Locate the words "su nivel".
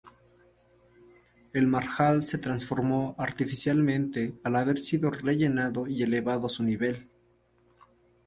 6.49-7.07